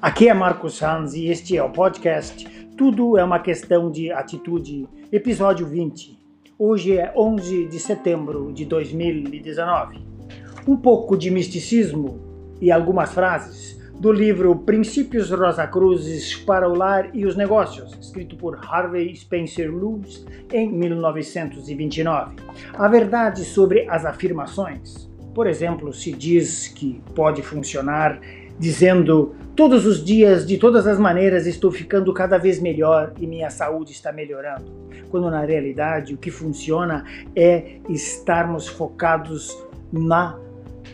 Aqui 0.00 0.28
é 0.28 0.34
Marcos 0.34 0.74
Sanz 0.76 1.12
e 1.14 1.26
este 1.26 1.56
é 1.56 1.62
o 1.62 1.70
podcast 1.70 2.48
Tudo 2.76 3.18
é 3.18 3.24
uma 3.24 3.40
questão 3.40 3.90
de 3.90 4.12
atitude, 4.12 4.86
episódio 5.10 5.66
20. 5.66 6.16
Hoje 6.56 6.96
é 6.96 7.12
11 7.16 7.66
de 7.66 7.80
setembro 7.80 8.52
de 8.52 8.64
2019. 8.64 9.98
Um 10.68 10.76
pouco 10.76 11.16
de 11.16 11.32
misticismo 11.32 12.20
e 12.60 12.70
algumas 12.70 13.12
frases 13.12 13.76
do 13.98 14.12
livro 14.12 14.54
Princípios 14.54 15.32
Rosacruzes 15.32 16.36
para 16.36 16.68
o 16.68 16.76
Lar 16.76 17.10
e 17.12 17.26
os 17.26 17.34
Negócios, 17.34 17.92
escrito 18.00 18.36
por 18.36 18.56
Harvey 18.68 19.16
Spencer 19.16 19.68
Lewis 19.68 20.24
em 20.52 20.70
1929. 20.70 22.36
A 22.74 22.86
verdade 22.86 23.44
sobre 23.44 23.88
as 23.90 24.04
afirmações. 24.04 25.10
Por 25.34 25.48
exemplo, 25.48 25.92
se 25.92 26.12
diz 26.12 26.68
que 26.68 27.02
pode 27.16 27.42
funcionar 27.42 28.20
dizendo 28.58 29.34
todos 29.54 29.86
os 29.86 30.04
dias, 30.04 30.46
de 30.46 30.56
todas 30.56 30.86
as 30.86 30.98
maneiras, 30.98 31.46
estou 31.46 31.70
ficando 31.70 32.12
cada 32.12 32.38
vez 32.38 32.60
melhor 32.60 33.12
e 33.20 33.26
minha 33.26 33.50
saúde 33.50 33.92
está 33.92 34.12
melhorando. 34.12 34.66
Quando 35.10 35.30
na 35.30 35.40
realidade 35.40 36.14
o 36.14 36.18
que 36.18 36.30
funciona 36.30 37.04
é 37.34 37.78
estarmos 37.88 38.68
focados 38.68 39.56
na 39.92 40.38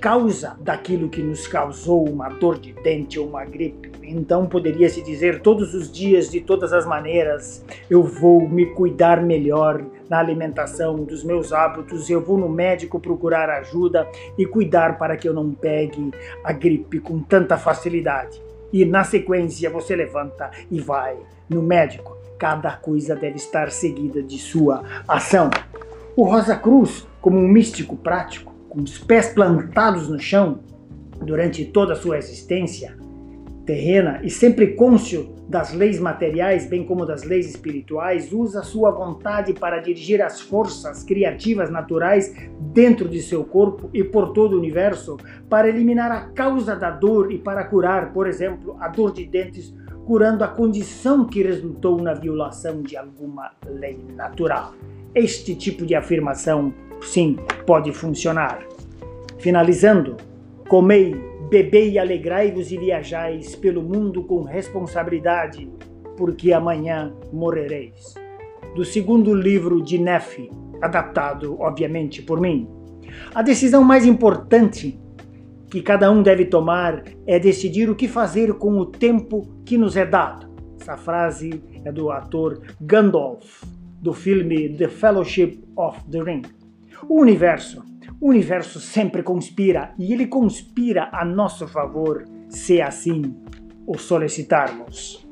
causa 0.00 0.56
daquilo 0.60 1.08
que 1.08 1.22
nos 1.22 1.46
causou 1.46 2.08
uma 2.08 2.28
dor 2.28 2.58
de 2.58 2.72
dente 2.72 3.18
ou 3.18 3.26
uma 3.26 3.44
gripe. 3.44 3.92
Então 4.02 4.46
poderia 4.46 4.88
se 4.88 5.02
dizer 5.02 5.40
todos 5.40 5.74
os 5.74 5.90
dias, 5.90 6.30
de 6.30 6.40
todas 6.40 6.72
as 6.72 6.86
maneiras, 6.86 7.64
eu 7.88 8.02
vou 8.02 8.48
me 8.48 8.66
cuidar 8.66 9.22
melhor 9.22 9.84
na 10.08 10.18
alimentação 10.18 10.96
dos 10.96 11.24
meus 11.24 11.52
hábitos, 11.52 12.10
eu 12.10 12.20
vou 12.20 12.36
no 12.36 12.48
médico 12.48 13.00
procurar 13.00 13.48
ajuda 13.48 14.06
e 14.36 14.44
cuidar 14.44 14.98
para 14.98 15.16
que 15.16 15.28
eu 15.28 15.32
não 15.32 15.50
pegue 15.52 16.10
a 16.44 16.52
gripe 16.52 17.00
com 17.00 17.20
tanta 17.20 17.56
facilidade. 17.56 18.40
E 18.72 18.84
na 18.84 19.04
sequência 19.04 19.70
você 19.70 19.96
levanta 19.96 20.50
e 20.70 20.80
vai 20.80 21.16
no 21.48 21.62
médico. 21.62 22.16
Cada 22.38 22.72
coisa 22.72 23.14
deve 23.14 23.36
estar 23.36 23.70
seguida 23.70 24.22
de 24.22 24.38
sua 24.38 24.82
ação. 25.08 25.48
O 26.16 26.24
Rosa 26.24 26.56
Cruz, 26.56 27.06
como 27.20 27.38
um 27.38 27.48
místico 27.48 27.96
prático, 27.96 28.53
com 28.74 28.82
os 28.82 28.98
pés 28.98 29.28
plantados 29.28 30.08
no 30.08 30.18
chão 30.18 30.58
durante 31.24 31.64
toda 31.64 31.92
a 31.92 31.96
sua 31.96 32.18
existência 32.18 32.96
terrena 33.64 34.20
e 34.22 34.28
sempre 34.28 34.74
cônscio 34.74 35.32
das 35.48 35.72
leis 35.72 35.98
materiais, 35.98 36.66
bem 36.66 36.84
como 36.84 37.06
das 37.06 37.22
leis 37.22 37.48
espirituais, 37.48 38.32
usa 38.32 38.62
sua 38.62 38.90
vontade 38.90 39.52
para 39.54 39.78
dirigir 39.78 40.20
as 40.20 40.40
forças 40.40 41.04
criativas 41.04 41.70
naturais 41.70 42.34
dentro 42.60 43.08
de 43.08 43.22
seu 43.22 43.44
corpo 43.44 43.88
e 43.94 44.02
por 44.02 44.32
todo 44.32 44.54
o 44.54 44.58
universo 44.58 45.16
para 45.48 45.68
eliminar 45.68 46.10
a 46.10 46.20
causa 46.32 46.74
da 46.74 46.90
dor 46.90 47.30
e 47.32 47.38
para 47.38 47.64
curar, 47.64 48.12
por 48.12 48.26
exemplo, 48.26 48.76
a 48.80 48.88
dor 48.88 49.12
de 49.12 49.24
dentes, 49.24 49.74
curando 50.04 50.44
a 50.44 50.48
condição 50.48 51.24
que 51.24 51.42
resultou 51.42 52.02
na 52.02 52.12
violação 52.12 52.82
de 52.82 52.96
alguma 52.96 53.52
lei 53.66 53.98
natural. 54.14 54.74
Este 55.14 55.54
tipo 55.54 55.86
de 55.86 55.94
afirmação 55.94 56.74
sim, 57.02 57.36
pode 57.66 57.92
funcionar. 57.92 58.66
Finalizando, 59.38 60.16
comei, 60.68 61.14
bebei 61.50 61.98
alegrai-vos 61.98 62.72
e 62.72 62.78
viajais 62.78 63.54
pelo 63.54 63.82
mundo 63.82 64.22
com 64.24 64.42
responsabilidade, 64.42 65.70
porque 66.16 66.52
amanhã 66.52 67.14
morrereis. 67.32 68.14
Do 68.74 68.84
segundo 68.84 69.34
livro 69.34 69.82
de 69.82 69.98
Nefe, 69.98 70.50
adaptado, 70.80 71.60
obviamente, 71.60 72.22
por 72.22 72.40
mim. 72.40 72.68
A 73.34 73.42
decisão 73.42 73.84
mais 73.84 74.04
importante 74.04 74.98
que 75.70 75.82
cada 75.82 76.10
um 76.10 76.22
deve 76.22 76.44
tomar 76.44 77.02
é 77.26 77.38
decidir 77.38 77.90
o 77.90 77.94
que 77.94 78.08
fazer 78.08 78.54
com 78.54 78.78
o 78.78 78.86
tempo 78.86 79.60
que 79.64 79.76
nos 79.76 79.96
é 79.96 80.06
dado. 80.06 80.48
Essa 80.80 80.96
frase 80.96 81.62
é 81.84 81.90
do 81.90 82.10
ator 82.10 82.62
Gandalf, 82.80 83.64
do 84.00 84.12
filme 84.12 84.68
The 84.68 84.88
Fellowship 84.88 85.64
of 85.76 85.98
the 86.10 86.22
Ring. 86.22 86.42
O 87.08 87.20
universo, 87.20 87.82
o 88.20 88.28
universo 88.28 88.80
sempre 88.80 89.22
conspira 89.22 89.92
e 89.98 90.12
ele 90.12 90.26
conspira 90.26 91.10
a 91.12 91.24
nosso 91.24 91.68
favor, 91.68 92.24
se 92.48 92.80
assim 92.80 93.36
o 93.86 93.98
solicitarmos. 93.98 95.26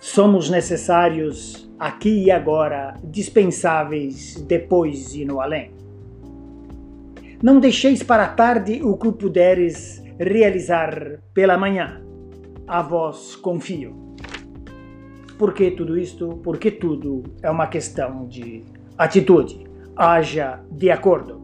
Somos 0.00 0.48
necessários 0.48 1.68
aqui 1.78 2.24
e 2.24 2.30
agora, 2.30 2.94
dispensáveis 3.02 4.36
depois 4.46 5.14
e 5.14 5.24
no 5.24 5.40
além. 5.40 5.72
Não 7.42 7.58
deixeis 7.58 8.04
para 8.04 8.28
tarde 8.28 8.80
o 8.84 8.96
que 8.96 9.10
puderes 9.10 10.00
realizar 10.16 11.18
pela 11.34 11.58
manhã. 11.58 12.00
A 12.68 12.80
vós 12.82 13.34
confio. 13.34 14.14
Por 15.36 15.52
que 15.52 15.72
tudo 15.72 15.98
isto? 15.98 16.40
Porque 16.44 16.70
tudo 16.70 17.24
é 17.42 17.50
uma 17.50 17.66
questão 17.66 18.28
de 18.28 18.62
atitude. 18.98 19.68
Haja 19.96 20.60
de 20.70 20.90
acordo. 20.90 21.41